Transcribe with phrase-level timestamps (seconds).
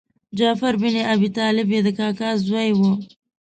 [0.33, 2.79] جعفر بن ابي طالب یې د کاکا زوی و.